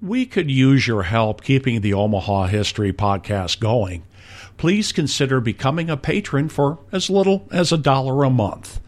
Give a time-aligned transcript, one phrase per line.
[0.00, 4.04] we could use your help keeping the Omaha History podcast going.
[4.56, 8.80] Please consider becoming a patron for as little as a dollar a month.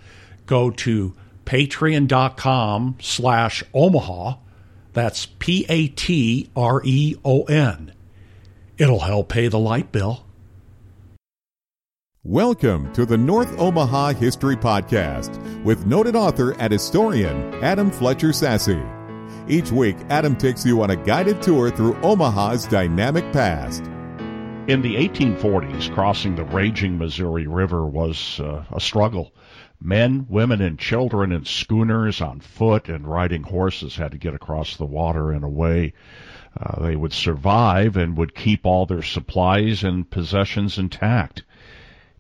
[0.47, 4.37] Go to patreon.com slash Omaha.
[4.93, 7.93] That's P A T R E O N.
[8.79, 10.25] It'll help pay the light bill.
[12.25, 18.98] Welcome to the North Omaha History Podcast with noted author and historian Adam Fletcher Sasse.
[19.51, 23.83] Each week, Adam takes you on a guided tour through Omaha's dynamic past.
[24.67, 29.33] In the 1840s, crossing the raging Missouri River was uh, a struggle.
[29.81, 34.77] Men, women, and children in schooners, on foot, and riding horses had to get across
[34.77, 35.95] the water in a way
[36.61, 41.43] uh, they would survive and would keep all their supplies and possessions intact.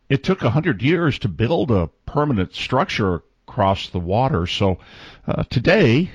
[0.08, 4.78] It took a hundred years to build a permanent structure across the water, so
[5.26, 6.10] uh, today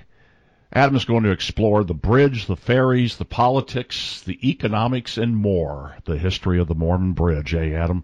[0.75, 5.95] Adam is going to explore the bridge, the ferries, the politics, the economics, and more.
[6.05, 8.03] The history of the Mormon Bridge, eh, Adam?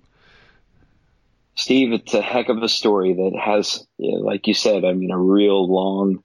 [1.55, 5.17] Steve, it's a heck of a story that has, like you said, I mean, a
[5.17, 6.23] real long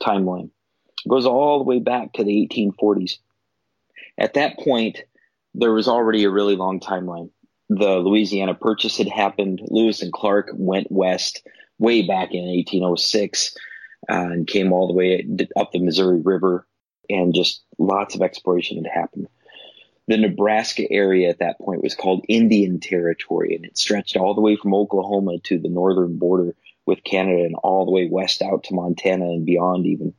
[0.00, 0.50] timeline.
[1.04, 3.14] It goes all the way back to the 1840s.
[4.18, 5.00] At that point,
[5.54, 7.30] there was already a really long timeline.
[7.70, 9.62] The Louisiana Purchase had happened.
[9.64, 11.46] Lewis and Clark went west
[11.78, 13.60] way back in 1806 uh,
[14.08, 15.26] Uh, and came all the way
[15.56, 16.66] up the Missouri River,
[17.10, 19.28] and just lots of exploration had happened.
[20.08, 24.40] The Nebraska area at that point was called Indian Territory, and it stretched all the
[24.40, 26.54] way from Oklahoma to the northern border
[26.86, 30.14] with Canada and all the way west out to Montana and beyond, even.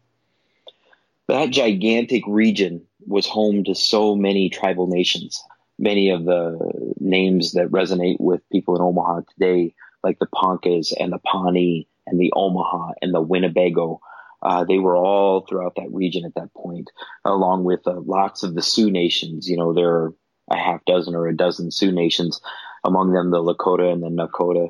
[1.28, 5.42] That gigantic region was home to so many tribal nations.
[5.80, 11.14] Many of the names that resonate with people in Omaha today, like the Poncas and
[11.14, 14.00] the Pawnee and the Omaha and the Winnebago.
[14.42, 16.90] Uh, they were all throughout that region at that point,
[17.26, 19.48] along with uh, lots of the Sioux nations.
[19.48, 20.14] You know, there are
[20.52, 22.40] a half dozen or a dozen Sioux nations,
[22.84, 24.70] among them the Lakota and the Nakota,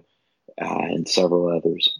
[0.62, 2.00] uh, and several others.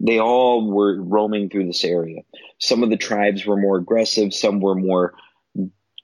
[0.00, 2.22] They all were roaming through this area.
[2.58, 5.14] Some of the tribes were more aggressive, some were more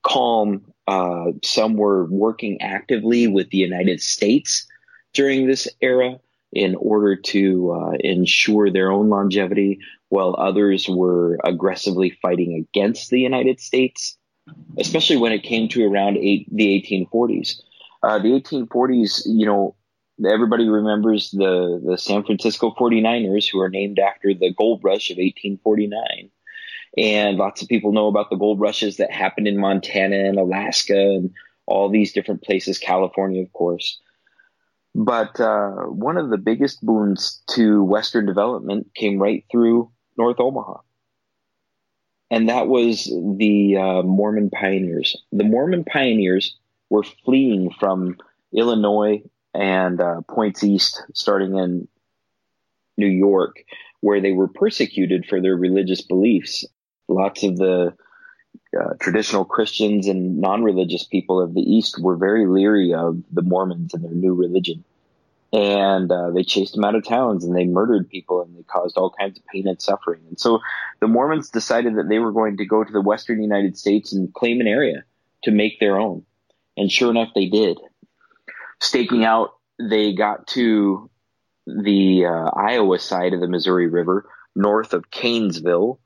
[0.05, 4.67] calm, uh, some were working actively with the United States
[5.15, 6.19] during this era
[6.53, 9.79] in order to uh, ensure their own longevity,
[10.09, 14.17] while others were aggressively fighting against the United States,
[14.79, 17.61] especially when it came to around eight, the 1840s.
[18.03, 19.75] Uh, the 1840s, you know,
[20.27, 25.17] everybody remembers the, the San Francisco 49ers, who are named after the gold rush of
[25.17, 26.31] 1849.
[26.97, 30.97] And lots of people know about the gold rushes that happened in Montana and Alaska
[30.97, 31.31] and
[31.67, 34.01] all these different places, California, of course.
[34.95, 40.79] But uh, one of the biggest boons to Western development came right through North Omaha.
[42.31, 45.17] And that was the uh, Mormon pioneers.
[45.33, 46.57] The Mormon pioneers
[46.91, 48.17] were fleeing from
[48.53, 49.23] Illinois
[49.55, 51.89] and uh, points east, starting in
[52.97, 53.57] New York,
[54.01, 56.65] where they were persecuted for their religious beliefs.
[57.09, 57.95] Lots of the
[58.79, 63.95] uh, traditional Christians and non-religious people of the East were very leery of the Mormons
[63.95, 64.85] and their new religion.
[65.53, 68.99] And uh, they chased them out of towns and they murdered people and they caused
[68.99, 70.21] all kinds of pain and suffering.
[70.29, 70.61] And so
[71.01, 74.33] the Mormons decided that they were going to go to the western United States and
[74.35, 75.05] claim an area
[75.45, 76.25] to make their own.
[76.77, 77.79] And sure enough, they did.
[78.81, 81.11] Staking out, they got to
[81.67, 85.99] the uh, Iowa side of the Missouri River, north of Kanesville,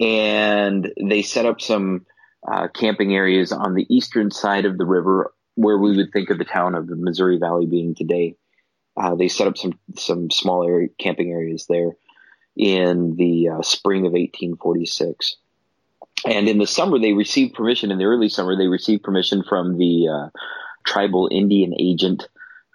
[0.00, 2.06] and they set up some
[2.50, 6.38] uh, camping areas on the eastern side of the river where we would think of
[6.38, 8.36] the town of the Missouri Valley being today.
[8.96, 11.92] Uh, they set up some some small area, camping areas there
[12.56, 15.36] in the uh, spring of 1846.
[16.26, 17.92] And in the summer, they received permission.
[17.92, 20.28] In the early summer, they received permission from the uh,
[20.84, 22.28] tribal Indian agent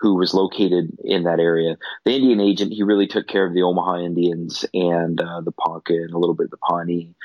[0.04, 1.78] who was located in that area.
[2.04, 5.94] The Indian agent, he really took care of the Omaha Indians and uh, the Ponca
[5.94, 7.16] and a little bit of the Pawnee.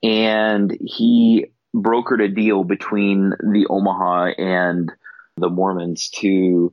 [0.00, 4.92] And he brokered a deal between the Omaha and
[5.38, 6.72] the Mormons to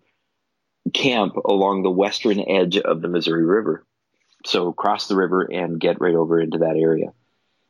[0.93, 3.83] camp along the western edge of the Missouri River.
[4.45, 7.13] So cross the river and get right over into that area.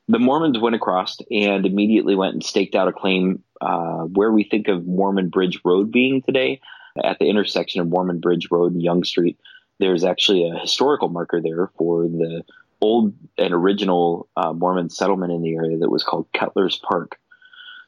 [0.09, 4.43] The Mormons went across and immediately went and staked out a claim uh, where we
[4.43, 6.59] think of Mormon Bridge Road being today,
[7.03, 9.39] at the intersection of Mormon Bridge Road and Young Street,
[9.79, 12.43] there's actually a historical marker there for the
[12.81, 17.17] old and original uh, Mormon settlement in the area that was called Cutler's Park.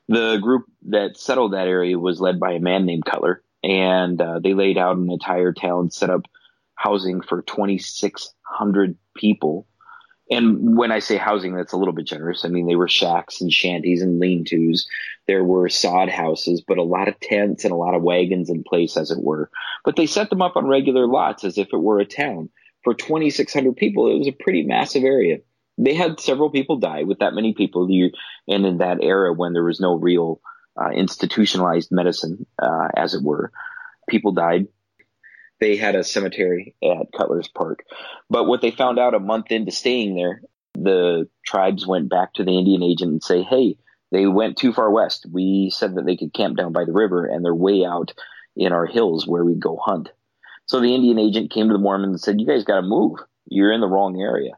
[0.08, 4.40] The group that settled that area was led by a man named Cutler, and uh,
[4.40, 6.26] they laid out an entire town, set up
[6.76, 9.68] housing for 2,600 people,
[10.30, 12.46] And when I say housing, that's a little bit generous.
[12.46, 14.88] I mean, they were shacks and shanties and lean tos.
[15.28, 18.64] There were sod houses, but a lot of tents and a lot of wagons in
[18.64, 19.50] place, as it were.
[19.84, 22.50] But they set them up on regular lots as if it were a town.
[22.84, 25.40] For 2,600 people, it was a pretty massive area.
[25.78, 27.90] They had several people die with that many people.
[27.90, 28.12] You,
[28.48, 30.42] And in that era when there was no real
[30.80, 33.52] uh, institutionalized medicine, uh, as it were,
[34.08, 34.68] people died
[35.60, 37.84] they had a cemetery at Cutler's Park.
[38.30, 40.42] But what they found out a month into staying there,
[40.74, 43.78] the tribes went back to the Indian agent and say, hey,
[44.12, 45.26] they went too far west.
[45.32, 48.14] We said that they could camp down by the river and they're way out
[48.56, 50.10] in our hills where we go hunt.
[50.66, 53.20] So the Indian agent came to the Mormons and said, you guys got to move.
[53.48, 54.52] You're in the wrong area.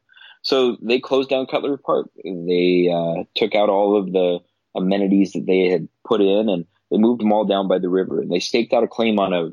[0.44, 2.10] So they closed down Cutler Park.
[2.24, 4.40] They uh, took out all of the
[4.76, 8.22] amenities that they had put in and they moved them all down by the river.
[8.22, 9.52] And they staked out a claim on a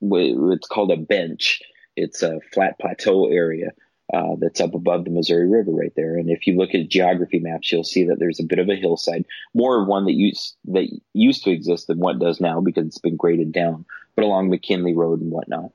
[0.00, 1.60] it's called a bench.
[1.96, 3.70] It's a flat plateau area
[4.12, 6.16] uh, that's up above the Missouri River right there.
[6.16, 8.76] And if you look at geography maps, you'll see that there's a bit of a
[8.76, 9.24] hillside,
[9.54, 12.98] more of one that used that used to exist than what does now because it's
[12.98, 13.84] been graded down,
[14.16, 15.70] but along McKinley Road and whatnot.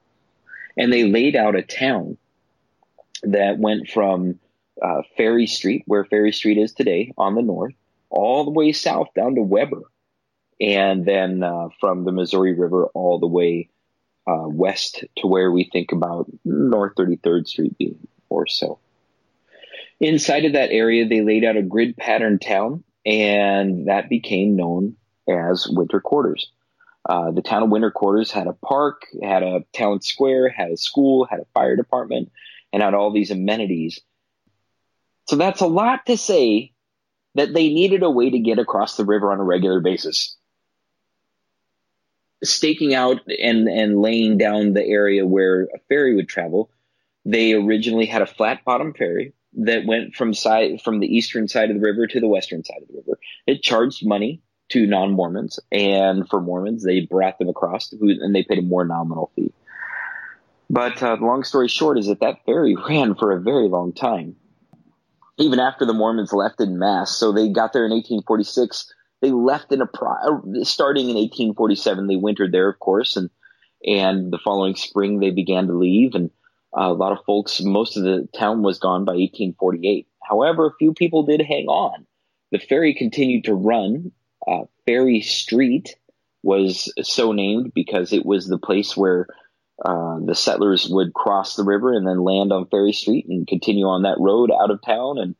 [0.77, 2.17] And they laid out a town
[3.23, 4.39] that went from
[4.81, 7.73] uh, Ferry Street, where Ferry Street is today, on the north,
[8.09, 9.83] all the way south down to Weber,
[10.59, 13.69] and then uh, from the Missouri River all the way
[14.27, 18.79] uh, west to where we think about North 33rd Street being or so.
[19.99, 24.95] Inside of that area, they laid out a grid pattern town, and that became known
[25.27, 26.51] as Winter Quarters.
[27.07, 30.77] Uh, the town of Winter Quarters had a park, had a town square, had a
[30.77, 32.31] school, had a fire department,
[32.73, 34.01] and had all these amenities.
[35.27, 36.73] So that's a lot to say
[37.35, 40.35] that they needed a way to get across the river on a regular basis
[42.43, 46.69] staking out and, and laying down the area where a ferry would travel,
[47.25, 51.69] they originally had a flat bottom ferry that went from side from the eastern side
[51.69, 53.19] of the river to the western side of the river.
[53.47, 58.59] It charged money to non-Mormons, and for Mormons, they brought them across, and they paid
[58.59, 59.53] a more nominal fee.
[60.69, 64.35] But uh, long story short is that that ferry ran for a very long time,
[65.37, 67.15] even after the Mormons left in mass.
[67.15, 68.93] So they got there in 1846
[69.25, 69.89] they left in a
[70.63, 72.05] starting in 1847.
[72.05, 73.31] They wintered there, of course, and
[73.83, 76.29] and the following spring they began to leave, and
[76.77, 80.07] uh, a lot of folks, most of the town was gone by 1848.
[80.21, 82.05] However, a few people did hang on.
[82.51, 84.11] The ferry continued to run.
[84.47, 85.95] Uh, ferry Street
[86.43, 89.25] was so named because it was the place where
[89.83, 93.87] uh, the settlers would cross the river and then land on Ferry Street and continue
[93.87, 95.35] on that road out of town and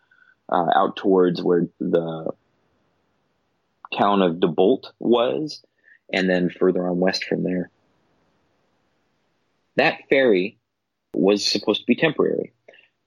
[0.51, 2.31] uh, out towards where the
[3.97, 5.61] town of DeBolt was,
[6.11, 7.69] and then further on west from there.
[9.75, 10.57] That ferry
[11.13, 12.53] was supposed to be temporary.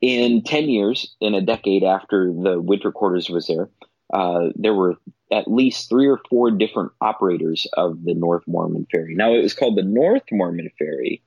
[0.01, 3.69] In 10 years, in a decade after the winter quarters was there,
[4.13, 4.97] uh, there were
[5.31, 9.15] at least three or four different operators of the North Mormon Ferry.
[9.15, 11.23] Now, it was called the North Mormon Ferry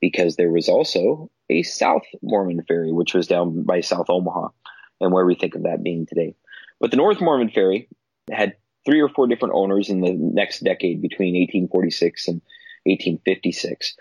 [0.00, 4.48] because there was also a South Mormon Ferry, which was down by South Omaha
[5.00, 6.34] and where we think of that being today.
[6.78, 7.88] But the North Mormon Ferry
[8.30, 8.54] had
[8.84, 12.40] three or four different owners in the next decade between 1846 and
[12.84, 13.94] 1856.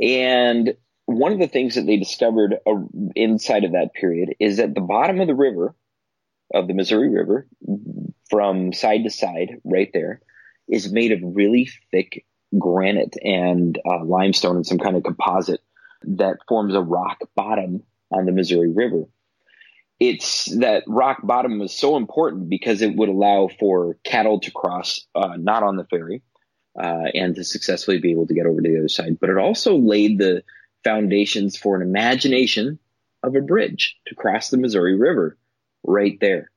[0.00, 0.74] And
[1.06, 2.72] one of the things that they discovered uh,
[3.14, 5.74] inside of that period is that the bottom of the river,
[6.54, 7.46] of the Missouri River,
[8.30, 10.20] from side to side, right there,
[10.68, 12.24] is made of really thick
[12.58, 15.60] granite and uh, limestone and some kind of composite
[16.02, 19.04] that forms a rock bottom on the Missouri River
[20.02, 25.06] it's that rock bottom was so important because it would allow for cattle to cross
[25.14, 26.22] uh, not on the ferry
[26.76, 29.20] uh, and to successfully be able to get over to the other side.
[29.20, 30.42] But it also laid the
[30.82, 32.80] foundations for an imagination
[33.22, 35.38] of a bridge to cross the Missouri River
[35.84, 36.50] right there.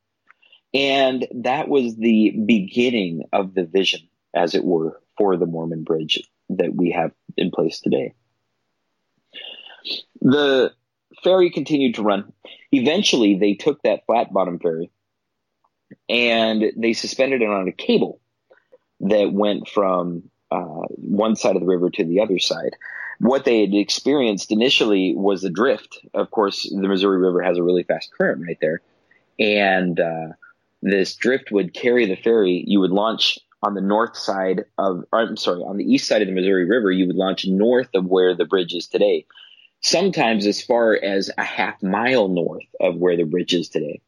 [0.73, 6.19] And that was the beginning of the vision, as it were, for the Mormon Bridge
[6.49, 8.15] that we have in place today.
[10.19, 10.73] The
[11.23, 12.31] ferry continued to run.
[12.71, 14.91] Eventually, they took that flat bottom ferry
[16.09, 18.19] and they suspended it on a cable
[19.01, 22.75] that went from uh, one side of the river to the other side.
[23.19, 25.99] What they had experienced initially was a drift.
[26.13, 28.81] Of course, the Missouri River has a really fast current right there.
[29.39, 30.27] And uh,
[30.81, 32.63] this drift would carry the ferry.
[32.67, 36.27] You would launch on the north side of, I'm sorry, on the east side of
[36.27, 39.25] the Missouri River, you would launch north of where the bridge is today
[39.85, 44.01] sometimes as far as a half mile north of where the bridge is today.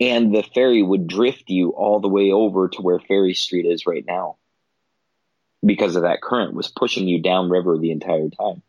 [0.00, 3.86] And the ferry would drift you all the way over to where Ferry Street is
[3.86, 4.36] right now
[5.64, 8.62] because of that current was pushing you downriver the entire time.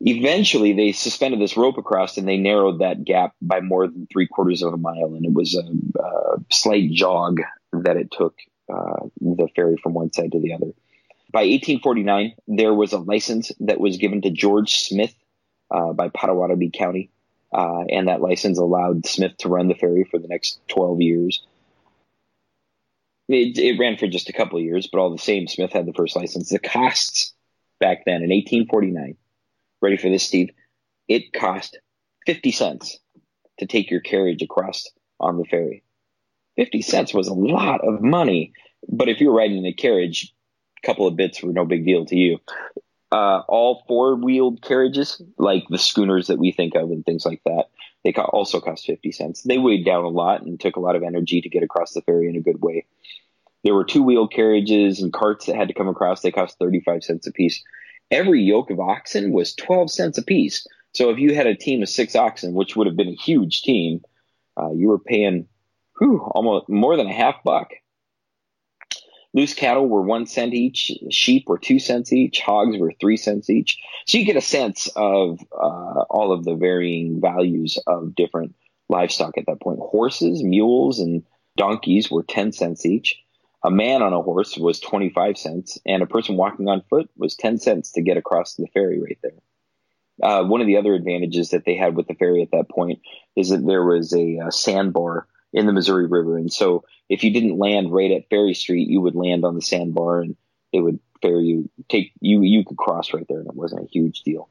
[0.00, 4.26] eventually they suspended this rope across and they narrowed that gap by more than three
[4.26, 5.14] quarters of a mile.
[5.14, 5.62] And it was a,
[6.50, 7.40] slight jog
[7.72, 8.34] that it took
[8.70, 10.72] uh, the ferry from one side to the other.
[11.34, 15.12] By 1849, there was a license that was given to George Smith
[15.68, 17.10] uh, by Pottawattamie County.
[17.52, 21.44] Uh, and that license allowed Smith to run the ferry for the next 12 years.
[23.28, 25.86] It, it, ran for just a couple of years, but all the same, Smith had
[25.86, 26.50] the first license.
[26.50, 27.32] The costs
[27.80, 29.16] back then in 1849
[29.80, 30.50] ready for this, Steve?
[31.08, 31.78] It cost
[32.26, 33.00] 50 cents
[33.58, 34.88] to take your carriage across
[35.18, 35.82] on the ferry.
[36.58, 38.52] 50 cents was a lot of money,
[38.88, 40.32] but if you were riding in a carriage,
[40.84, 42.38] couple of bits were no big deal to you.
[43.12, 47.40] Uh, all four wheeled carriages, like the schooners that we think of and things like
[47.44, 47.66] that,
[48.02, 49.42] they also cost 50 cents.
[49.42, 52.02] They weighed down a lot and took a lot of energy to get across the
[52.02, 52.86] ferry in a good way.
[53.62, 56.20] There were two wheeled carriages and carts that had to come across.
[56.20, 57.62] They cost 35 cents a piece
[58.10, 60.66] every yoke of oxen was 12 cents a piece.
[60.92, 63.62] So if you had a team of six oxen, which would have been a huge
[63.62, 64.02] team,
[64.56, 65.48] uh, you were paying
[65.98, 67.70] whew, almost more than a half buck.
[69.34, 70.92] Loose cattle were one cent each.
[71.10, 72.40] Sheep were two cents each.
[72.40, 73.78] Hogs were three cents each.
[74.06, 78.54] So you get a sense of uh, all of the varying values of different
[78.88, 79.80] livestock at that point.
[79.80, 81.24] Horses, mules, and
[81.56, 83.24] donkeys were 10 cents each
[83.64, 87.34] a man on a horse was 25 cents and a person walking on foot was
[87.34, 89.32] 10 cents to get across the ferry right there.
[90.22, 93.00] Uh, one of the other advantages that they had with the ferry at that point
[93.34, 96.36] is that there was a, a sandbar in the Missouri River.
[96.36, 99.62] And so if you didn't land right at Ferry Street, you would land on the
[99.62, 100.36] sandbar and
[100.72, 103.88] it would ferry you, take you, you could cross right there and it wasn't a
[103.90, 104.48] huge deal.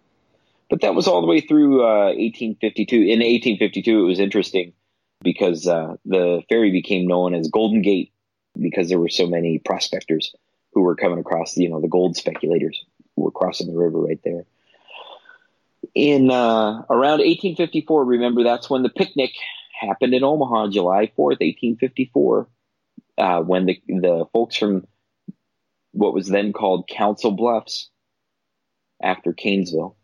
[0.70, 2.96] But that was all the way through uh, 1852.
[2.96, 4.74] In 1852, it was interesting
[5.22, 8.14] because uh, the ferry became known as Golden Gate
[8.60, 10.34] because there were so many prospectors
[10.74, 12.84] who were coming across, you know, the gold speculators
[13.16, 14.46] were crossing the river right there.
[15.94, 19.32] In uh, around 1854, remember that's when the picnic
[19.88, 22.48] happened in Omaha, July 4th, 1854,
[23.18, 24.88] uh, when the the folks from
[25.92, 27.90] what was then called Council Bluffs,
[29.04, 29.96] after Kanesville,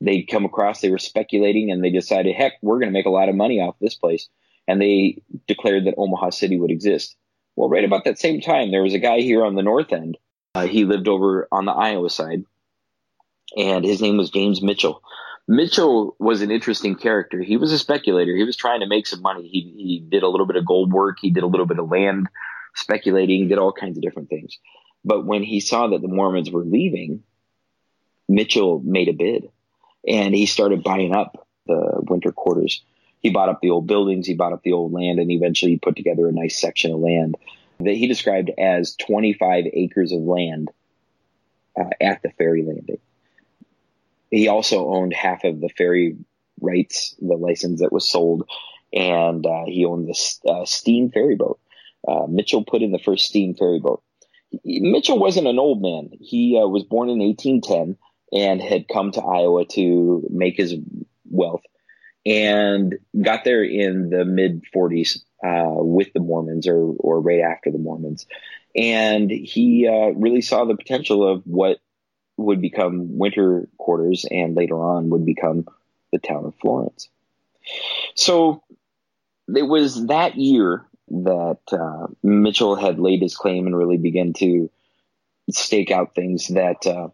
[0.00, 0.80] they'd come across.
[0.80, 3.60] They were speculating, and they decided, heck, we're going to make a lot of money
[3.60, 4.28] off this place,
[4.68, 7.16] and they declared that Omaha City would exist.
[7.56, 10.18] Well, right about that same time, there was a guy here on the north end.
[10.54, 12.44] Uh, he lived over on the Iowa side,
[13.56, 15.02] and his name was James Mitchell.
[15.48, 17.42] Mitchell was an interesting character.
[17.42, 18.34] He was a speculator.
[18.34, 19.46] He was trying to make some money.
[19.48, 21.18] He, he did a little bit of gold work.
[21.20, 22.28] He did a little bit of land
[22.74, 24.58] speculating, did all kinds of different things.
[25.04, 27.22] But when he saw that the Mormons were leaving,
[28.28, 29.50] Mitchell made a bid
[30.06, 32.82] and he started buying up the winter quarters
[33.22, 35.78] he bought up the old buildings, he bought up the old land, and eventually he
[35.78, 37.36] put together a nice section of land
[37.78, 40.70] that he described as 25 acres of land
[41.78, 42.98] uh, at the ferry landing.
[44.32, 46.16] He also owned half of the ferry
[46.60, 48.48] rights, the license that was sold,
[48.92, 51.60] and uh, he owned the uh, steam ferry boat.
[52.08, 54.02] Uh, Mitchell put in the first steam ferry boat.
[54.64, 56.10] Mitchell wasn't an old man.
[56.18, 57.98] He uh, was born in 1810
[58.32, 60.74] and had come to Iowa to make his
[61.30, 61.62] wealth
[62.24, 67.70] and got there in the mid 40s uh, with the Mormons or or right after
[67.70, 68.26] the Mormons,
[68.74, 71.78] and he uh, really saw the potential of what
[72.36, 75.66] would become winter quarters and later on would become
[76.12, 77.08] the town of Florence.
[78.14, 78.62] So
[79.54, 84.70] it was that year that uh, Mitchell had laid his claim and really began to
[85.50, 87.08] stake out things that uh,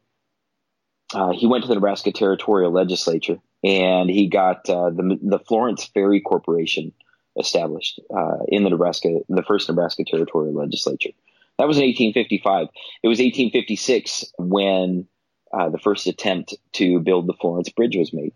[1.15, 5.85] uh, he went to the Nebraska Territorial Legislature and he got uh, the the Florence
[5.85, 6.93] Ferry Corporation
[7.39, 11.11] established uh, in the Nebraska, the first Nebraska Territorial Legislature.
[11.59, 12.69] That was in 1855.
[13.03, 15.07] It was 1856 when
[15.53, 18.33] uh, the first attempt to build the Florence Bridge was made.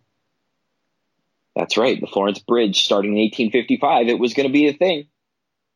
[1.54, 5.08] That's right, the Florence Bridge, starting in 1855, it was going to be a thing.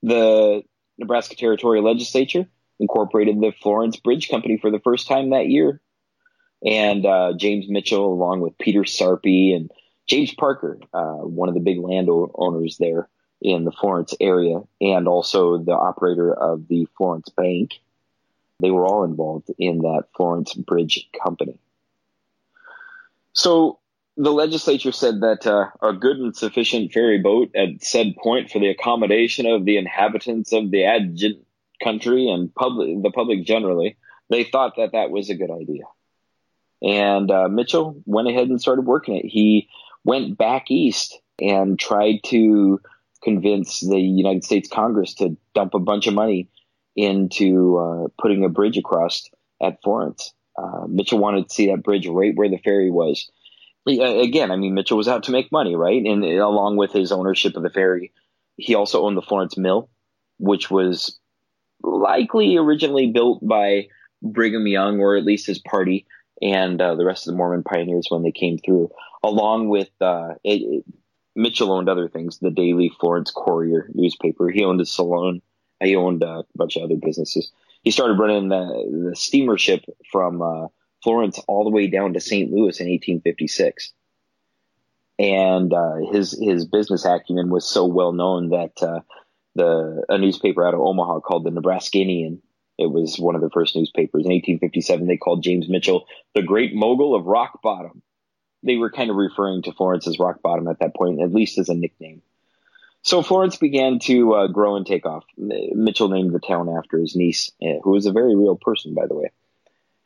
[0.03, 0.63] The
[0.99, 2.47] Nebraska Territorial Legislature
[2.81, 5.81] incorporated the Florence Bridge Company for the first time that year
[6.65, 9.71] and uh, James Mitchell, along with Peter Sarpy and
[10.09, 13.09] James Parker, uh, one of the big landowners there
[13.41, 17.75] in the Florence area, and also the operator of the Florence Bank.
[18.61, 21.59] They were all involved in that Florence Bridge Company.
[23.35, 23.79] So
[24.17, 28.59] the legislature said that uh, a good and sufficient ferry boat at said point for
[28.59, 31.45] the accommodation of the inhabitants of the adjacent
[31.83, 33.97] country and public, the public generally,
[34.31, 35.85] they thought that that was a good idea.
[36.83, 39.27] And uh, Mitchell went ahead and started working it.
[39.27, 39.69] He
[40.05, 42.81] went back east and tried to
[43.23, 46.49] convince the United States Congress to dump a bunch of money
[46.95, 49.29] into uh, putting a bridge across
[49.63, 50.33] at Florence.
[50.57, 53.31] Uh, Mitchell wanted to see that bridge right where the ferry was.
[53.87, 56.03] again, I mean, Mitchell was out to make money, right?
[56.03, 58.13] And along with his ownership of the ferry,
[58.57, 59.91] he also owned the Florence Mill,
[60.39, 61.19] which was
[61.83, 63.89] likely originally built by
[64.23, 66.07] Brigham Young or at least his party
[66.43, 68.91] and uh, the rest of the Mormon pioneers when they came through,
[69.23, 70.85] along with uh, it,
[71.37, 74.49] Mitchell owned other things, the Daily Florence Courier newspaper.
[74.49, 75.43] He owned a salon.
[75.81, 77.53] He owned uh, a bunch of other businesses.
[77.83, 80.69] He started running the, the from uh,
[81.03, 82.51] Florence all the way down to St.
[82.51, 83.93] Louis in 1856.
[85.19, 89.01] And uh, his his business acumen was so well known that uh,
[89.55, 92.41] the a newspaper out of Omaha called the Nebraskanian.
[92.79, 95.07] It was one of the first newspapers in 1857.
[95.07, 98.03] They called James Mitchell the Great Mogul of Rock Bottom.
[98.67, 101.59] They were kind of referring to Florence as Rock Bottom at that point, at least
[101.59, 102.23] as a nickname.
[103.03, 105.25] So Florence began to uh, grow and take off.
[105.39, 109.07] Mitchell named the town after his niece, uh, who was a very real person, by
[109.07, 109.31] the way.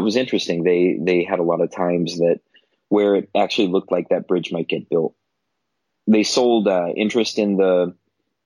[0.01, 0.65] It was interesting.
[0.65, 2.41] They they had a lot of times that
[2.89, 5.15] where it actually looked like that bridge might get built.
[6.07, 7.95] They sold uh, interest in the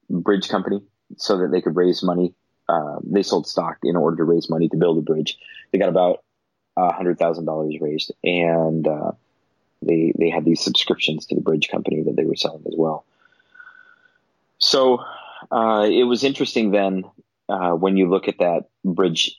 [0.09, 0.83] bridge company
[1.16, 2.35] so that they could raise money.
[2.68, 5.37] Uh, they sold stock in order to raise money to build a bridge.
[5.73, 6.23] They got about
[6.76, 9.12] hundred thousand dollars raised, and uh,
[9.87, 13.05] they they had these subscriptions to the bridge company that they were selling as well.
[14.59, 15.00] So
[15.50, 17.05] uh, it was interesting then
[17.49, 19.38] uh, when you look at that bridge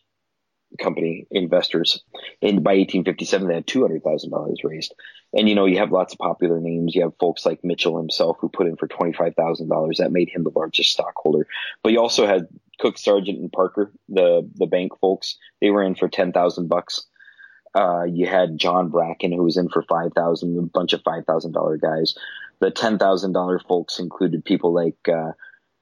[0.77, 2.03] company investors.
[2.41, 4.93] And by 1857, they had $200,000 raised.
[5.33, 6.95] And, you know, you have lots of popular names.
[6.95, 9.97] You have folks like Mitchell himself who put in for $25,000.
[9.97, 11.47] That made him the largest stockholder.
[11.83, 12.47] But you also had
[12.79, 15.37] Cook, Sargent, and Parker, the, the bank folks.
[15.61, 17.05] They were in for 10,000 bucks.
[17.75, 22.15] Uh, you had John Bracken who was in for 5,000, a bunch of $5,000 guys.
[22.59, 25.33] The $10,000 folks included people like, uh,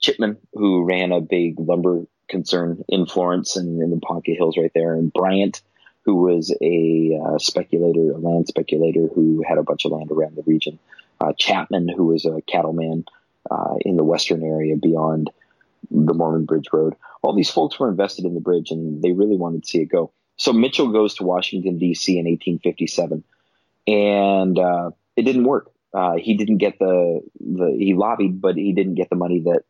[0.01, 4.71] Chipman, who ran a big lumber concern in Florence and in the Ponca Hills right
[4.73, 5.61] there, and Bryant,
[6.03, 10.35] who was a uh, speculator, a land speculator who had a bunch of land around
[10.35, 10.79] the region.
[11.21, 13.05] Uh, Chapman, who was a cattleman
[13.49, 15.29] uh, in the western area beyond
[15.89, 16.95] the Mormon Bridge Road.
[17.21, 19.89] All these folks were invested in the bridge, and they really wanted to see it
[19.89, 20.11] go.
[20.37, 22.11] So Mitchell goes to Washington D.C.
[22.13, 23.23] in 1857,
[23.87, 25.71] and uh, it didn't work.
[25.93, 29.63] Uh, he didn't get the the he lobbied, but he didn't get the money that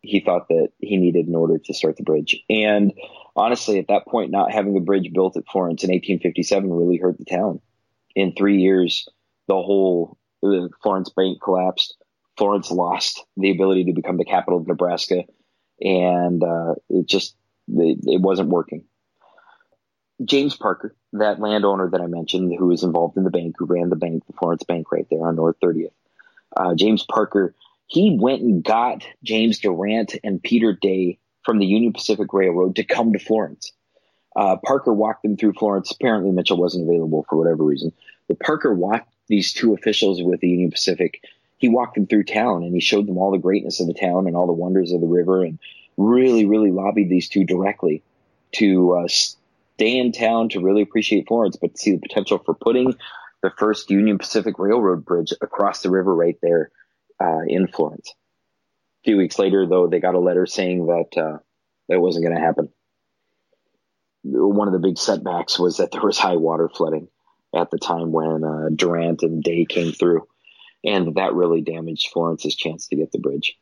[0.00, 2.42] he thought that he needed in order to start the bridge.
[2.50, 2.92] And
[3.36, 7.18] honestly, at that point, not having the bridge built at Florence in 1857 really hurt
[7.18, 7.60] the town.
[8.16, 9.08] In three years,
[9.46, 10.18] the whole
[10.82, 11.96] Florence Bank collapsed.
[12.36, 15.22] Florence lost the ability to become the capital of Nebraska,
[15.80, 17.36] and uh, it just
[17.68, 18.84] it wasn't working.
[20.24, 23.90] James Parker, that landowner that I mentioned, who was involved in the bank, who ran
[23.90, 25.92] the bank, the Florence Bank, right there on North 30th.
[26.56, 27.54] Uh, James Parker
[27.92, 32.84] he went and got James Durant and Peter Day from the Union Pacific Railroad to
[32.84, 33.70] come to Florence.
[34.34, 35.90] Uh, Parker walked them through Florence.
[35.90, 37.92] Apparently, Mitchell wasn't available for whatever reason.
[38.28, 41.22] But Parker walked these two officials with the Union Pacific.
[41.58, 44.26] He walked them through town and he showed them all the greatness of the town
[44.26, 45.58] and all the wonders of the river and
[45.98, 48.02] really, really lobbied these two directly
[48.52, 49.08] to uh,
[49.74, 52.94] stay in town to really appreciate Florence, but see the potential for putting
[53.42, 56.70] the first Union Pacific Railroad bridge across the river right there
[57.20, 58.14] uh, in Florence.
[59.00, 61.38] A few weeks later, though, they got a letter saying that uh,
[61.88, 62.68] that wasn't going to happen.
[64.22, 67.08] One of the big setbacks was that there was high water flooding
[67.54, 70.28] at the time when uh, Durant and Day came through,
[70.84, 73.58] and that really damaged Florence's chance to get the bridge.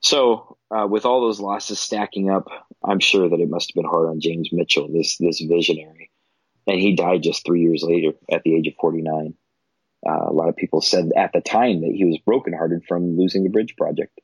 [0.00, 2.48] So, uh, with all those losses stacking up,
[2.86, 6.10] I'm sure that it must have been hard on James Mitchell, this this visionary,
[6.66, 9.34] and he died just three years later at the age of 49.
[10.08, 13.42] Uh, a lot of people said at the time that he was brokenhearted from losing
[13.42, 14.20] the bridge project.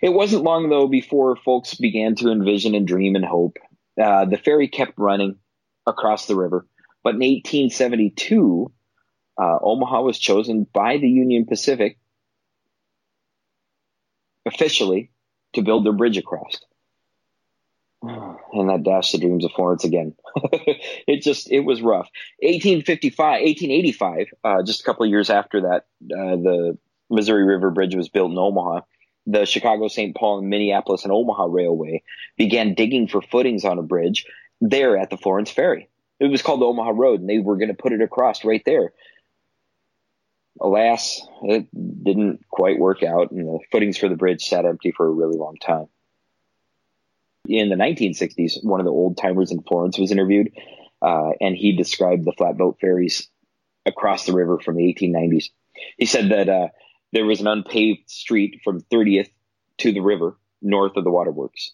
[0.00, 3.56] It wasn't long though before folks began to envision and dream and hope.
[4.00, 5.36] Uh, the ferry kept running
[5.86, 6.66] across the river,
[7.02, 8.72] but in 1872,
[9.40, 11.98] uh, Omaha was chosen by the Union Pacific
[14.46, 15.10] officially
[15.54, 16.60] to build their bridge across.
[18.02, 20.14] and that dashed the dreams of Florence again.
[21.06, 22.08] it just, it was rough.
[22.40, 26.78] 1855, 1885, uh, just a couple of years after that, uh, the
[27.10, 28.80] Missouri River Bridge was built in Omaha.
[29.26, 30.16] The Chicago, St.
[30.16, 32.02] Paul, and Minneapolis and Omaha Railway
[32.38, 34.24] began digging for footings on a bridge
[34.62, 35.88] there at the Florence Ferry.
[36.18, 38.62] It was called the Omaha Road, and they were going to put it across right
[38.64, 38.92] there.
[40.60, 45.06] Alas, it didn't quite work out, and the footings for the bridge sat empty for
[45.06, 45.86] a really long time
[47.50, 50.50] in the 1960s, one of the old timers in Florence was interviewed,
[51.02, 53.28] uh, and he described the flatboat ferries
[53.86, 55.50] across the river from the 1890s.
[55.96, 56.68] He said that uh,
[57.12, 59.30] there was an unpaved street from 30th
[59.78, 61.72] to the river north of the waterworks,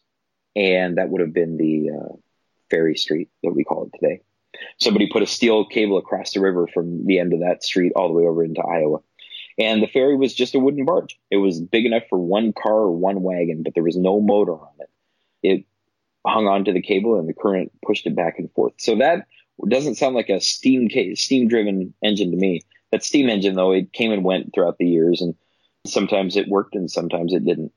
[0.55, 2.17] and that would have been the uh,
[2.71, 4.21] ferry street that we call it today.
[4.79, 8.09] Somebody put a steel cable across the river from the end of that street all
[8.09, 9.01] the way over into Iowa.
[9.59, 11.19] And the ferry was just a wooden barge.
[11.31, 14.53] It was big enough for one car or one wagon, but there was no motor
[14.53, 14.91] on it.
[15.47, 15.65] It
[16.27, 18.75] hung onto the cable and the current pushed it back and forth.
[18.79, 19.27] So that
[19.69, 22.61] doesn't sound like a steam steam driven engine to me.
[22.93, 25.35] That steam engine though, it came and went throughout the years and
[25.87, 27.73] sometimes it worked and sometimes it didn't.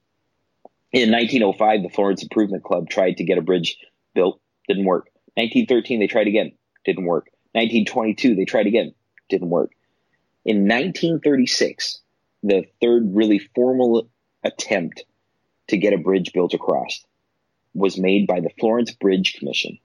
[0.91, 3.77] In 1905, the Florence Improvement Club tried to get a bridge
[4.15, 5.05] built, didn't work.
[5.35, 6.51] 1913, they tried again,
[6.83, 7.25] didn't work.
[7.53, 8.93] 1922, they tried again,
[9.29, 9.71] didn't work.
[10.45, 12.01] In 1936,
[12.41, 14.09] the third really formal
[14.43, 15.03] attempt
[15.67, 17.05] to get a bridge built across
[17.73, 19.77] was made by the Florence Bridge Commission.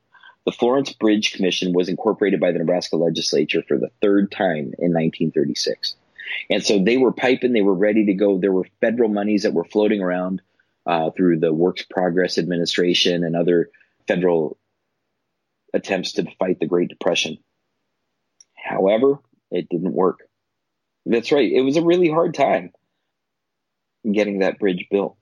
[0.45, 4.93] The Florence Bridge Commission was incorporated by the Nebraska legislature for the third time in
[4.93, 5.97] 1936.
[6.51, 8.39] And so they were piping, they were ready to go.
[8.39, 10.43] There were federal monies that were floating around
[10.87, 13.71] uh, through the Works Progress Administration and other
[14.07, 14.59] federal
[15.73, 17.39] attempts to fight the Great Depression.
[18.55, 19.19] However,
[19.51, 20.21] it didn't work.
[21.07, 21.51] That's right.
[21.51, 22.73] It was a really hard time
[24.11, 25.17] getting that bridge built.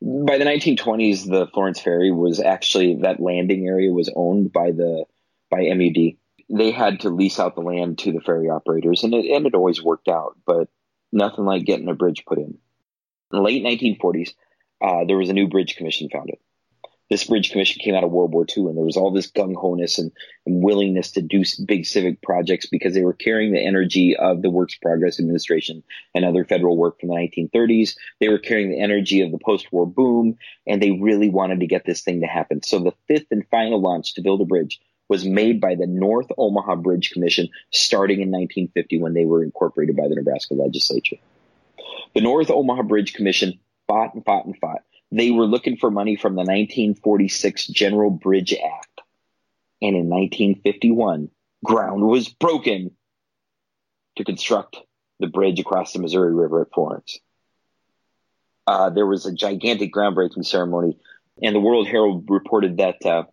[0.00, 5.04] By the 1920s, the Florence Ferry was actually that landing area was owned by the
[5.50, 6.16] by MUD.
[6.50, 9.54] They had to lease out the land to the ferry operators, and it, and it
[9.54, 10.36] always worked out.
[10.46, 10.68] But
[11.12, 12.44] nothing like getting a bridge put in.
[12.44, 12.58] In
[13.30, 14.34] the late 1940s,
[14.82, 16.38] uh, there was a new bridge commission founded
[17.10, 19.54] this bridge commission came out of World War II, and there was all this gung
[19.54, 20.10] ho-ness and,
[20.46, 24.50] and, willingness to do big civic projects because they were carrying the energy of the
[24.50, 25.82] Works Progress Administration
[26.14, 27.96] and other federal work from the 1930s.
[28.20, 31.84] They were carrying the energy of the post-war boom, and they really wanted to get
[31.84, 32.62] this thing to happen.
[32.62, 36.28] So the fifth and final launch to build a bridge was made by the North
[36.38, 41.16] Omaha Bridge Commission starting in 1950 when they were incorporated by the Nebraska legislature.
[42.14, 44.82] The North Omaha Bridge Commission fought and fought and fought
[45.14, 49.00] they were looking for money from the 1946 General Bridge Act.
[49.80, 51.30] And in 1951,
[51.64, 52.90] ground was broken
[54.16, 54.76] to construct
[55.20, 57.18] the bridge across the Missouri River at Florence.
[58.66, 60.98] Uh, there was a gigantic groundbreaking ceremony,
[61.42, 63.24] and the World Herald reported that uh,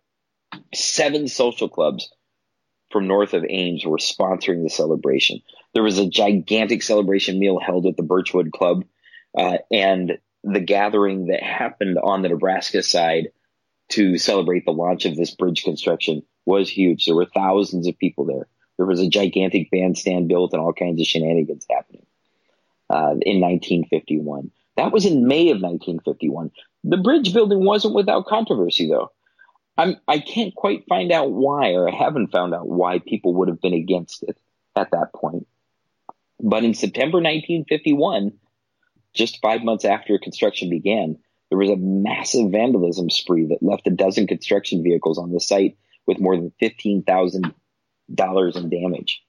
[0.74, 2.12] seven social clubs
[2.90, 5.40] from north of Ames were sponsoring the celebration.
[5.74, 8.84] There was a gigantic celebration meal held at the Birchwood Club,
[9.36, 13.28] uh, and the gathering that happened on the Nebraska side
[13.90, 17.06] to celebrate the launch of this bridge construction was huge.
[17.06, 18.46] There were thousands of people there.
[18.76, 22.06] There was a gigantic bandstand built and all kinds of shenanigans happening
[22.90, 24.50] uh, in 1951.
[24.76, 26.50] That was in May of 1951.
[26.84, 29.12] The bridge building wasn't without controversy, though.
[29.76, 33.48] I'm, I can't quite find out why, or I haven't found out why people would
[33.48, 34.36] have been against it
[34.74, 35.46] at that point.
[36.40, 38.32] But in September 1951,
[39.14, 43.90] just five months after construction began, there was a massive vandalism spree that left a
[43.90, 49.22] dozen construction vehicles on the site with more than $15,000 in damage.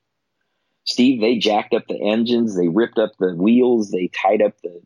[0.86, 4.82] Steve, they jacked up the engines, they ripped up the wheels, they tied up the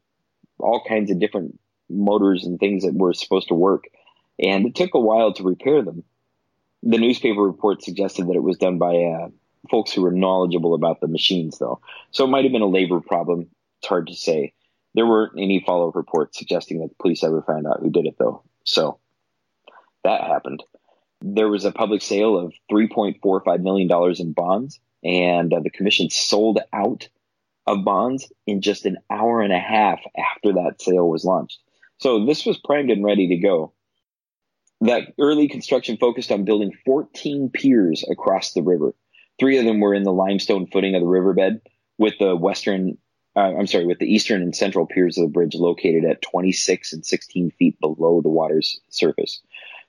[0.60, 3.86] all kinds of different motors and things that were supposed to work.
[4.40, 6.04] And it took a while to repair them.
[6.84, 9.30] The newspaper report suggested that it was done by uh,
[9.70, 11.82] folks who were knowledgeable about the machines, though.
[12.12, 13.50] So it might have been a labor problem.
[13.80, 14.54] It's hard to say.
[14.98, 18.08] There weren't any follow up reports suggesting that the police ever found out who did
[18.08, 18.42] it, though.
[18.64, 18.98] So
[20.04, 20.64] that happened.
[21.22, 26.58] There was a public sale of $3.45 million in bonds, and uh, the commission sold
[26.74, 27.10] out
[27.68, 31.60] of bonds in just an hour and a half after that sale was launched.
[32.00, 33.74] So this was primed and ready to go.
[34.82, 38.96] That early construction focused on building 14 piers across the river.
[39.40, 41.62] Three of them were in the limestone footing of the riverbed,
[42.00, 42.98] with the western
[43.38, 46.94] uh, I'm sorry, with the eastern and central piers of the bridge located at 26
[46.94, 49.42] and 16 feet below the water's surface.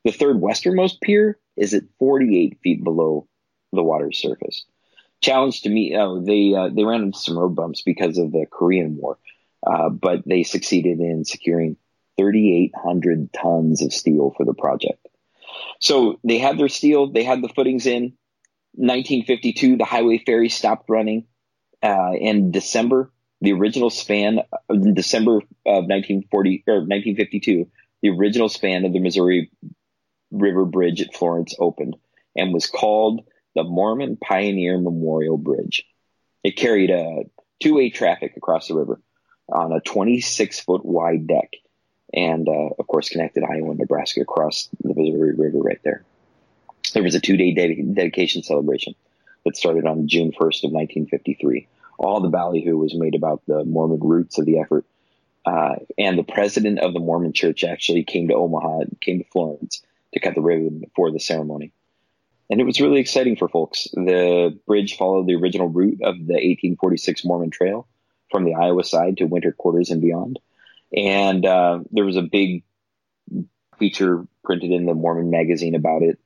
[0.04, 3.26] The third westernmost pier is at 48 feet below
[3.72, 4.66] the water's surface.
[5.22, 8.44] Challenge to me, oh, they uh, they ran into some road bumps because of the
[8.52, 9.18] Korean War,
[9.66, 11.76] uh, but they succeeded in securing
[12.18, 15.08] 3,800 tons of steel for the project.
[15.80, 18.12] So they had their steel, they had the footings in.
[18.74, 21.24] 1952, the highway ferry stopped running.
[21.80, 24.40] Uh, in December the original span
[24.94, 27.68] December of 1940 or 1952,
[28.02, 29.50] the original span of the Missouri
[30.30, 31.96] River Bridge at Florence opened
[32.36, 33.24] and was called
[33.54, 35.84] the Mormon Pioneer Memorial Bridge.
[36.44, 37.24] It carried a
[37.60, 39.00] two-way traffic across the river
[39.48, 41.54] on a 26 foot wide deck
[42.12, 46.04] and uh, of course connected Iowa and Nebraska across the Missouri River right there.
[46.94, 48.94] There was a two-day ded- dedication celebration
[49.44, 51.66] that started on June 1st of 1953
[51.98, 54.84] all the ballyhoo was made about the Mormon roots of the effort.
[55.44, 59.82] Uh, and the president of the Mormon church actually came to Omaha, came to Florence
[60.12, 61.72] to cut the ribbon for the ceremony.
[62.50, 63.88] and it was really exciting for folks.
[63.92, 67.86] The bridge followed the original route of the 1846 Mormon Trail
[68.30, 70.38] from the Iowa side to winter quarters and beyond.
[70.94, 72.62] And uh, there was a big
[73.78, 76.18] feature printed in the Mormon magazine about it,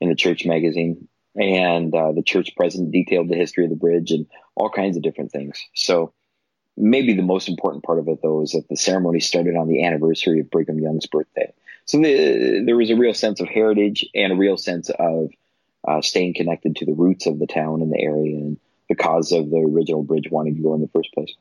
[0.00, 1.08] in the church magazine.
[1.36, 5.02] And uh, the church president detailed the history of the bridge and all kinds of
[5.02, 5.62] different things.
[5.74, 6.12] So
[6.76, 9.84] maybe the most important part of it, though, is that the ceremony started on the
[9.84, 11.52] anniversary of Brigham Young's birthday.
[11.84, 15.30] So the, there was a real sense of heritage and a real sense of
[15.86, 19.32] uh, staying connected to the roots of the town and the area and the cause
[19.32, 21.32] of the original bridge wanting to go in the first place.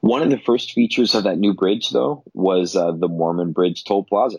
[0.00, 3.84] One of the first features of that new bridge, though, was uh, the Mormon Bridge
[3.84, 4.38] Toll Plaza.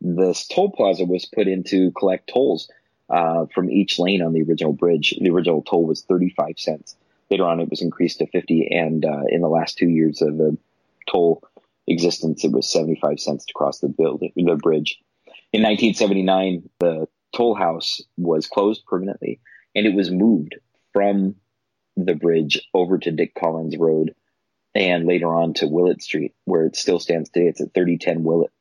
[0.00, 2.70] This toll plaza was put in to collect tolls
[3.10, 5.14] uh, from each lane on the original bridge.
[5.20, 6.96] The original toll was 35 cents.
[7.30, 10.38] Later on, it was increased to 50, and uh, in the last two years of
[10.38, 10.56] the
[11.10, 11.42] toll
[11.86, 14.98] existence, it was 75 cents to cross the building, the bridge.
[15.52, 19.40] In 1979, the toll house was closed permanently,
[19.74, 20.56] and it was moved
[20.92, 21.36] from
[21.96, 24.14] the bridge over to Dick Collins Road,
[24.74, 27.48] and later on to Willett Street, where it still stands today.
[27.48, 28.52] It's at 3010 Willett.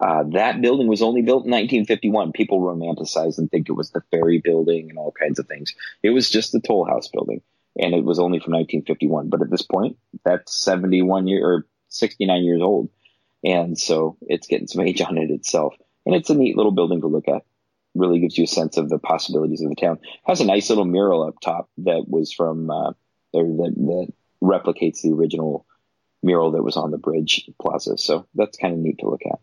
[0.00, 2.32] Uh, that building was only built in 1951.
[2.32, 5.74] People romanticize and think it was the ferry building and all kinds of things.
[6.02, 7.42] It was just the toll house building,
[7.78, 9.28] and it was only from 1951.
[9.28, 12.88] But at this point, that's 71 year or 69 years old,
[13.44, 15.74] and so it's getting some age on it itself.
[16.04, 17.44] And it's a neat little building to look at.
[17.94, 19.98] Really gives you a sense of the possibilities of the town.
[20.26, 22.92] Has a nice little mural up top that was from uh,
[23.32, 25.66] or that, that replicates the original
[26.22, 27.98] mural that was on the bridge plaza.
[27.98, 29.38] So that's kind of neat to look at.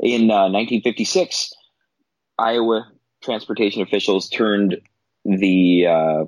[0.00, 1.52] In uh, 1956,
[2.38, 2.90] Iowa
[3.22, 4.76] transportation officials turned
[5.24, 6.24] the uh,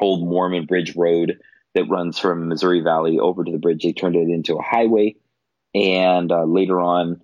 [0.00, 1.38] old Mormon Bridge Road
[1.74, 3.82] that runs from Missouri Valley over to the bridge.
[3.82, 5.16] They turned it into a highway,
[5.74, 7.20] and uh, later on,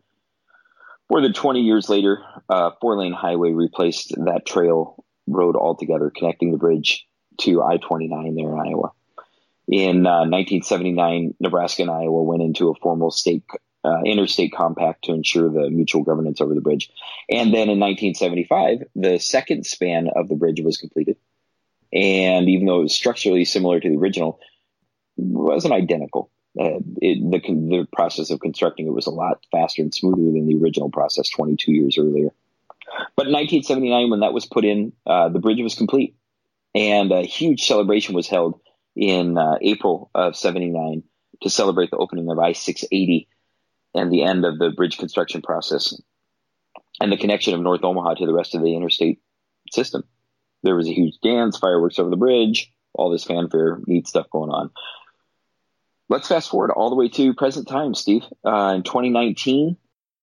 [1.10, 6.52] more than 20 years later, uh, four lane highway replaced that trail road altogether, connecting
[6.52, 7.06] the bridge
[7.40, 8.92] to I 29 there in Iowa.
[9.68, 13.44] In uh, 1979, Nebraska and Iowa went into a formal state
[13.88, 16.90] uh, interstate compact to ensure the mutual governance over the bridge.
[17.30, 21.16] And then in 1975, the second span of the bridge was completed.
[21.92, 24.40] And even though it was structurally similar to the original,
[25.16, 26.30] it wasn't identical.
[26.58, 30.46] Uh, it, the, the process of constructing it was a lot faster and smoother than
[30.46, 32.30] the original process 22 years earlier.
[33.16, 36.16] But in 1979, when that was put in, uh, the bridge was complete.
[36.74, 38.60] And a huge celebration was held
[38.96, 41.02] in uh, April of 79
[41.42, 43.28] to celebrate the opening of I 680
[43.98, 45.94] and the end of the bridge construction process
[47.00, 49.20] and the connection of North Omaha to the rest of the interstate
[49.72, 50.04] system.
[50.62, 54.50] There was a huge dance, fireworks over the bridge, all this fanfare, neat stuff going
[54.50, 54.70] on.
[56.08, 58.24] Let's fast forward all the way to present time, Steve.
[58.44, 59.76] Uh, in 2019,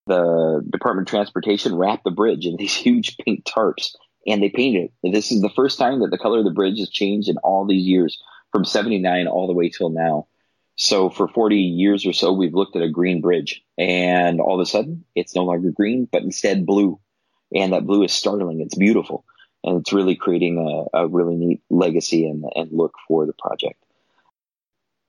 [0.08, 3.96] the Department of Transportation wrapped the bridge in these huge pink tarps
[4.28, 5.12] and they painted it.
[5.12, 7.66] This is the first time that the color of the bridge has changed in all
[7.66, 10.28] these years from 79 all the way till now.
[10.76, 14.62] So for 40 years or so, we've looked at a green bridge and all of
[14.62, 17.00] a sudden it's no longer green, but instead blue.
[17.54, 18.60] And that blue is startling.
[18.60, 19.24] It's beautiful.
[19.64, 23.82] And it's really creating a, a really neat legacy and, and look for the project.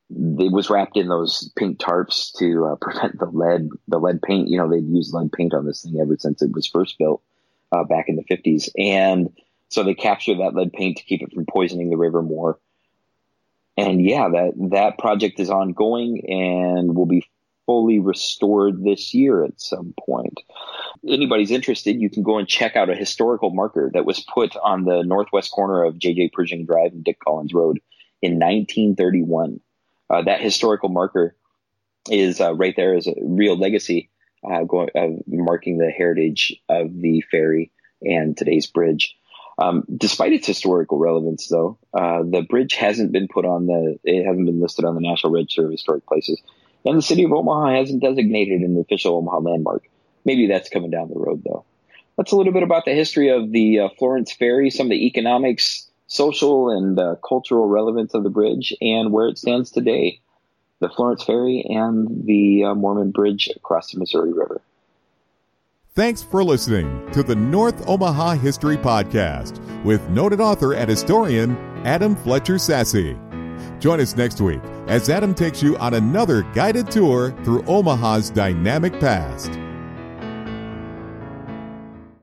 [0.09, 4.49] It was wrapped in those pink tarps to uh, prevent the lead, the lead paint.
[4.49, 7.23] You know, they'd used lead paint on this thing ever since it was first built
[7.73, 8.69] uh, back in the 50s.
[8.79, 9.31] And
[9.69, 12.61] so they captured that lead paint to keep it from poisoning the river more
[13.77, 17.27] and yeah, that that project is ongoing and will be
[17.67, 20.41] fully restored this year at some point.
[21.07, 24.85] Anybody's interested, you can go and check out a historical marker that was put on
[24.85, 27.81] the northwest corner of JJ Pershing Drive and Dick Collins Road
[28.23, 29.61] in 1931.
[30.09, 31.35] Uh, that historical marker
[32.09, 34.09] is uh, right there as a real legacy,
[34.49, 34.89] uh, going,
[35.27, 39.17] marking the heritage of the ferry and today's bridge.
[39.59, 44.25] Um, despite its historical relevance, though, uh, the bridge hasn't been put on the, it
[44.25, 46.41] hasn't been listed on the National Register of Historic Places.
[46.85, 49.89] And the city of Omaha hasn't designated an official Omaha landmark.
[50.25, 51.65] Maybe that's coming down the road, though.
[52.17, 55.07] That's a little bit about the history of the uh, Florence Ferry, some of the
[55.07, 60.21] economics, social, and uh, cultural relevance of the bridge, and where it stands today.
[60.81, 64.61] The Florence Ferry and the uh, Mormon Bridge across the Missouri River.
[65.97, 71.57] Thanks for listening to the North Omaha History Podcast with noted author and historian
[71.87, 73.17] Adam Fletcher Sasse.
[73.81, 79.01] Join us next week as Adam takes you on another guided tour through Omaha's dynamic
[79.01, 79.51] past.